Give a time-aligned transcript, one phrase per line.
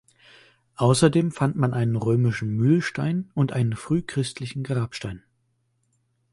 [0.77, 5.23] Außerdem fand man einen römischen Mühlstein und einen frühchristlichen Grabstein.